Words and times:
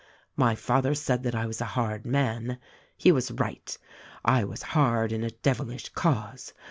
My 0.35 0.55
father 0.55 0.95
said 0.95 1.21
that 1.21 1.35
I 1.35 1.45
was 1.45 1.61
a 1.61 1.65
hard 1.77 2.07
man. 2.07 2.57
He 2.97 3.11
was 3.11 3.29
right. 3.29 3.77
I 4.25 4.43
was 4.43 4.63
hard 4.73 5.11
in 5.11 5.23
a 5.23 5.29
devilish 5.29 5.89
cause. 5.89 6.53